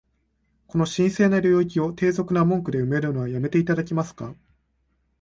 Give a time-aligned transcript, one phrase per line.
[0.65, 4.33] この神聖な領域を、低俗な文句で埋めるのは止めて頂けますか？